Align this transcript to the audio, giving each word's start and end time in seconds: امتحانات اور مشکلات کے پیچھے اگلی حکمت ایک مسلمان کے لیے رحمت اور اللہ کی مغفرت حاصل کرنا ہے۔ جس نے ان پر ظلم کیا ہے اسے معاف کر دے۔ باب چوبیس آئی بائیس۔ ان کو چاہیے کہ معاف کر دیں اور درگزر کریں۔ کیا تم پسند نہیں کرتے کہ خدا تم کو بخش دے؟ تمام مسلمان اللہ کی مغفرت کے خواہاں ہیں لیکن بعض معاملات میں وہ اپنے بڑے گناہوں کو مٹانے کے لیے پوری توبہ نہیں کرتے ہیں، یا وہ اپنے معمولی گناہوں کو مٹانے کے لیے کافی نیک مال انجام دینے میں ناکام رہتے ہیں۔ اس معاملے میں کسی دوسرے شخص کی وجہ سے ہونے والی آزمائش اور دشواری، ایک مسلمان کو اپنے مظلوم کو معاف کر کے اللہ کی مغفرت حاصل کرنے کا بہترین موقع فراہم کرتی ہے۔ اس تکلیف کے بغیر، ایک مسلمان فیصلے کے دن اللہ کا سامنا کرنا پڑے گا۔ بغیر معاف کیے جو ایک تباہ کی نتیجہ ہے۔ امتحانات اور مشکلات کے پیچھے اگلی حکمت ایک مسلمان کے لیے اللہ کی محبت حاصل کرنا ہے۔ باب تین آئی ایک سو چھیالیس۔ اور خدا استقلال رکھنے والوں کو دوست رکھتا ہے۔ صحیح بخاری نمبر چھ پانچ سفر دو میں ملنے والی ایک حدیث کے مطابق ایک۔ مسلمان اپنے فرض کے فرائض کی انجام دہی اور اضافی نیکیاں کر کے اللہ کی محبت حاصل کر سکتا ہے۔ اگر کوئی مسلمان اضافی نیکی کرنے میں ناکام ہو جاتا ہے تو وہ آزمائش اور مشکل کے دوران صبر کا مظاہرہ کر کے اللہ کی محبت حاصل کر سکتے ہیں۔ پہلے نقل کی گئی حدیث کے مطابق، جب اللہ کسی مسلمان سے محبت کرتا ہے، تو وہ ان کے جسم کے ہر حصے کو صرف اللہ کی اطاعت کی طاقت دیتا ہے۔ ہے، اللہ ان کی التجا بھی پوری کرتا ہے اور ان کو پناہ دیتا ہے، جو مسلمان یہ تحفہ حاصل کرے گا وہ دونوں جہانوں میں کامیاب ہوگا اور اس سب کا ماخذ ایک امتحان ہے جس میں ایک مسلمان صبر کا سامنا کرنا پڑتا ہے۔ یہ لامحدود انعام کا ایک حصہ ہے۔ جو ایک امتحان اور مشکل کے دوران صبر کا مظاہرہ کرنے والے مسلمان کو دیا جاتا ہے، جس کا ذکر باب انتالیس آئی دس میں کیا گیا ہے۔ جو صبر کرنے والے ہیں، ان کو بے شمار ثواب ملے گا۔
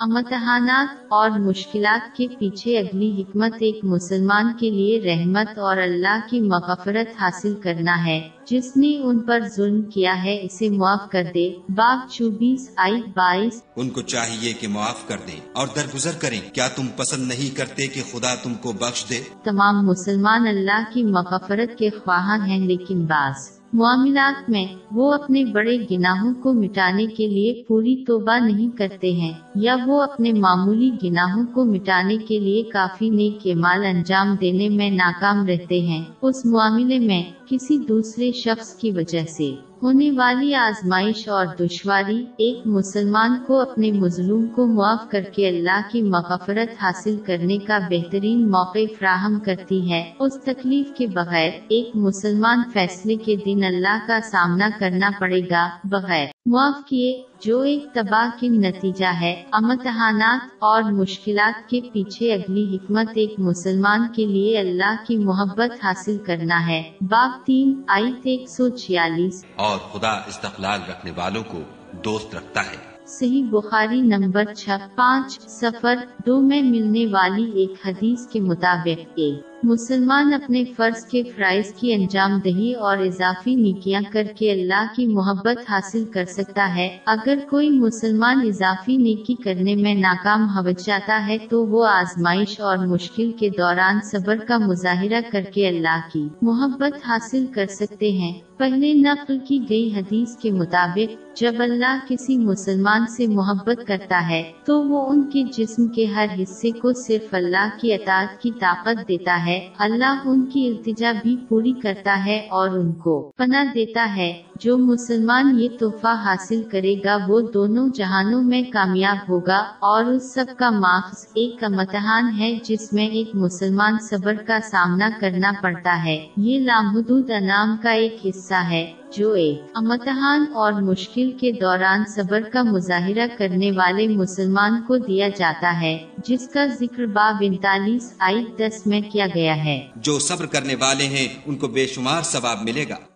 امتحانات 0.00 1.04
اور 1.08 1.30
مشکلات 1.30 2.16
کے 2.16 2.26
پیچھے 2.38 2.78
اگلی 2.78 3.22
حکمت 3.22 3.54
ایک 3.60 3.80
مسلمان 3.82 4.52
کے 4.60 4.70
لیے 4.70 5.00
رحمت 5.02 5.58
اور 5.58 5.76
اللہ 5.76 6.20
کی 6.30 6.40
مغفرت 6.40 7.22
حاصل 7.22 7.54
کرنا 7.62 8.06
ہے۔ 8.06 8.28
جس 8.50 8.76
نے 8.76 8.98
ان 8.98 9.18
پر 9.18 9.40
ظلم 9.56 9.82
کیا 9.82 10.24
ہے 10.24 10.42
اسے 10.42 10.68
معاف 10.68 11.10
کر 11.10 11.24
دے۔ 11.34 11.52
باب 11.68 12.10
چوبیس 12.10 12.70
آئی 12.76 13.02
بائیس۔ 13.16 13.62
ان 13.76 13.90
کو 13.90 14.02
چاہیے 14.02 14.52
کہ 14.52 14.68
معاف 14.68 15.08
کر 15.08 15.16
دیں 15.26 15.40
اور 15.52 15.66
درگزر 15.76 16.12
کریں۔ 16.18 16.40
کیا 16.54 16.68
تم 16.68 16.86
پسند 16.96 17.28
نہیں 17.28 17.56
کرتے 17.56 17.86
کہ 17.86 18.02
خدا 18.12 18.34
تم 18.34 18.54
کو 18.54 18.72
بخش 18.72 19.04
دے؟ 19.10 19.20
تمام 19.44 19.86
مسلمان 19.86 20.46
اللہ 20.46 20.82
کی 20.92 21.04
مغفرت 21.04 21.78
کے 21.78 21.90
خواہاں 21.90 22.46
ہیں 22.46 22.58
لیکن 22.58 23.06
بعض 23.06 23.59
معاملات 23.72 24.48
میں 24.50 24.64
وہ 24.92 25.12
اپنے 25.12 25.44
بڑے 25.44 25.76
گناہوں 25.90 26.32
کو 26.42 26.52
مٹانے 26.52 27.06
کے 27.06 27.26
لیے 27.26 27.52
پوری 27.68 27.94
توبہ 28.06 28.38
نہیں 28.38 28.76
کرتے 28.78 29.12
ہیں، 29.12 29.32
یا 29.54 29.76
وہ 29.86 30.00
اپنے 30.02 30.32
معمولی 30.32 30.90
گناہوں 31.04 31.44
کو 31.54 31.64
مٹانے 31.64 32.16
کے 32.28 32.38
لیے 32.38 32.62
کافی 32.62 33.10
نیک 33.10 33.46
مال 33.56 33.84
انجام 33.84 34.34
دینے 34.40 34.68
میں 34.68 34.90
ناکام 34.90 35.46
رہتے 35.46 35.80
ہیں۔ 35.80 36.02
اس 36.22 36.44
معاملے 36.46 36.98
میں 36.98 37.22
کسی 37.46 37.78
دوسرے 37.78 38.32
شخص 38.32 38.74
کی 38.74 38.90
وجہ 38.90 39.24
سے 39.28 39.54
ہونے 39.82 40.10
والی 40.10 40.54
آزمائش 40.54 41.28
اور 41.28 41.46
دشواری، 41.60 42.26
ایک 42.38 42.66
مسلمان 42.66 43.30
کو 43.46 43.60
اپنے 43.60 43.92
مظلوم 43.92 44.46
کو 44.46 44.66
معاف 44.66 45.10
کر 45.10 45.20
کے 45.20 45.48
اللہ 45.48 45.80
کی 45.92 46.02
مغفرت 46.02 46.82
حاصل 46.82 47.16
کرنے 47.26 47.58
کا 47.58 47.78
بہترین 47.90 48.50
موقع 48.50 48.78
فراہم 48.98 49.40
کرتی 49.40 49.92
ہے۔ 49.92 50.12
اس 50.18 50.40
تکلیف 50.44 50.86
کے 50.96 51.06
بغیر، 51.06 51.50
ایک 51.68 51.90
مسلمان 51.94 52.62
فیصلے 52.72 53.16
کے 53.16 53.36
دن 53.36 53.64
اللہ 53.64 53.98
کا 54.06 54.20
سامنا 54.20 54.68
کرنا 54.78 55.10
پڑے 55.20 55.40
گا۔ 55.50 55.68
بغیر 55.84 56.26
معاف 56.52 56.86
کیے 56.86 57.22
جو 57.40 57.60
ایک 57.60 57.86
تباہ 57.92 58.40
کی 58.40 58.48
نتیجہ 58.48 59.06
ہے۔ 59.06 59.44
امتحانات 59.52 60.54
اور 60.58 60.82
مشکلات 60.82 61.70
کے 61.70 61.80
پیچھے 61.92 62.34
اگلی 62.34 62.76
حکمت 62.76 63.06
ایک 63.14 63.34
مسلمان 63.38 64.06
کے 64.12 64.26
لیے 64.26 64.58
اللہ 64.58 64.96
کی 65.06 65.16
محبت 65.16 65.84
حاصل 65.84 66.18
کرنا 66.18 66.66
ہے۔ 66.66 66.82
باب 67.00 67.46
تین 67.46 67.82
آئی 67.88 68.12
ایک 68.22 68.48
سو 68.48 68.68
چھیالیس۔ 68.68 69.44
اور 69.56 69.78
خدا 69.78 70.10
استقلال 70.10 70.80
رکھنے 70.88 71.12
والوں 71.16 71.42
کو 71.48 71.58
دوست 72.04 72.34
رکھتا 72.34 72.60
ہے۔ 72.60 73.06
صحیح 73.06 73.44
بخاری 73.50 74.00
نمبر 74.00 74.44
چھ 74.54 74.68
پانچ 74.94 75.40
سفر 75.40 75.94
دو 76.26 76.40
میں 76.40 76.62
ملنے 76.62 77.06
والی 77.06 77.50
ایک 77.50 77.72
حدیث 77.86 78.26
کے 78.26 78.40
مطابق 78.40 79.08
ایک۔ 79.16 79.49
مسلمان 79.62 80.34
اپنے 80.34 80.64
فرض 80.76 81.04
کے 81.04 81.22
فرائض 81.36 81.72
کی 81.72 81.94
انجام 81.94 82.40
دہی 82.44 82.74
اور 82.74 82.98
اضافی 82.98 83.54
نیکیاں 83.54 84.00
کر 84.12 84.24
کے 84.36 84.52
اللہ 84.52 84.86
کی 84.96 85.06
محبت 85.06 85.70
حاصل 85.70 86.04
کر 86.04 86.24
سکتا 86.24 86.74
ہے۔ 86.76 86.98
اگر 87.06 87.38
کوئی 87.50 87.70
مسلمان 87.70 88.40
اضافی 88.46 88.96
نیکی 88.96 89.34
کرنے 89.34 89.74
میں 89.74 89.94
ناکام 89.94 90.48
ہو 90.48 90.70
جاتا 90.70 91.26
ہے 91.26 91.38
تو 91.50 91.66
وہ 91.66 91.86
آزمائش 91.86 92.60
اور 92.60 92.76
مشکل 92.78 93.32
کے 93.32 93.48
دوران 93.48 94.00
صبر 94.04 94.36
کا 94.36 94.58
مظاہرہ 94.58 95.20
کر 95.32 95.42
کے 95.42 95.68
اللہ 95.68 96.00
کی 96.12 96.28
محبت 96.42 97.08
حاصل 97.08 97.46
کر 97.54 97.66
سکتے 97.66 98.10
ہیں۔ 98.12 98.32
پہلے 98.56 98.92
نقل 98.94 99.38
کی 99.38 99.58
گئی 99.70 99.94
حدیث 99.96 100.36
کے 100.36 100.50
مطابق، 100.50 101.38
جب 101.40 101.54
اللہ 101.58 101.98
کسی 102.08 102.38
مسلمان 102.38 103.06
سے 103.06 103.26
محبت 103.26 103.86
کرتا 103.86 104.28
ہے، 104.28 104.42
تو 104.64 104.82
وہ 104.82 105.08
ان 105.08 105.30
کے 105.30 105.42
جسم 105.56 105.86
کے 105.86 106.04
ہر 106.06 106.26
حصے 106.42 106.70
کو 106.70 106.92
صرف 106.92 107.34
اللہ 107.34 107.68
کی 107.80 107.94
اطاعت 107.94 108.42
کی 108.42 108.50
طاقت 108.60 109.08
دیتا 109.08 109.46
ہے۔ 109.46 109.49
ہے، 109.50 109.68
اللہ 109.78 110.22
ان 110.24 110.46
کی 110.46 110.66
التجا 110.68 111.12
بھی 111.22 111.36
پوری 111.48 111.72
کرتا 111.72 112.24
ہے 112.24 112.46
اور 112.50 112.68
ان 112.68 112.92
کو 112.92 113.32
پناہ 113.36 113.64
دیتا 113.74 114.16
ہے، 114.16 114.42
جو 114.60 114.78
مسلمان 114.78 115.60
یہ 115.60 115.68
تحفہ 115.80 116.14
حاصل 116.24 116.62
کرے 116.62 116.94
گا 117.04 117.18
وہ 117.28 117.40
دونوں 117.40 117.88
جہانوں 117.94 118.42
میں 118.42 118.62
کامیاب 118.72 119.16
ہوگا 119.28 119.64
اور 119.78 120.04
اس 120.04 120.34
سب 120.34 120.44
کا 120.56 120.70
ماخذ 120.70 121.26
ایک 121.34 121.64
امتحان 121.64 122.38
ہے 122.38 122.58
جس 122.64 122.92
میں 122.92 123.06
ایک 123.06 123.30
مسلمان 123.34 123.98
صبر 123.98 124.34
کا 124.34 124.58
سامنا 124.70 125.08
کرنا 125.20 125.52
پڑتا 125.60 126.04
ہے۔ 126.04 126.26
یہ 126.36 126.58
لامحدود 126.58 127.30
انعام 127.30 127.76
کا 127.82 127.90
ایک 127.90 128.16
حصہ 128.24 128.62
ہے۔ 128.70 128.92
جو 129.12 129.32
ایک 129.32 129.62
امتحان 129.74 130.44
اور 130.54 130.72
مشکل 130.72 131.30
کے 131.40 131.52
دوران 131.52 132.04
صبر 132.04 132.40
کا 132.40 132.62
مظاہرہ 132.62 133.26
کرنے 133.38 133.70
والے 133.70 134.08
مسلمان 134.08 134.82
کو 134.82 134.96
دیا 134.96 135.28
جاتا 135.28 135.80
ہے، 135.80 135.98
جس 136.24 136.48
کا 136.48 136.66
ذکر 136.66 137.06
باب 137.06 137.36
انتالیس 137.40 138.14
آئی 138.18 138.44
دس 138.58 138.86
میں 138.86 139.00
کیا 139.12 139.26
گیا 139.34 139.64
ہے۔ 139.64 139.88
جو 139.96 140.18
صبر 140.18 140.46
کرنے 140.46 140.74
والے 140.74 141.04
ہیں، 141.04 141.28
ان 141.46 141.56
کو 141.56 141.68
بے 141.68 141.86
شمار 141.86 142.22
ثواب 142.22 142.58
ملے 142.62 142.84
گا۔ 142.88 143.09